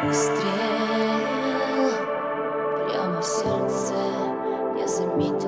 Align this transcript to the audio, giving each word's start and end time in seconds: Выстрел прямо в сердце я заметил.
Выстрел 0.00 0.38
прямо 2.88 3.20
в 3.20 3.24
сердце 3.24 3.94
я 4.78 4.86
заметил. 4.86 5.47